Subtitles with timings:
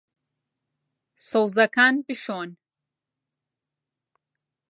[1.27, 2.49] سەوزەکان بشۆن.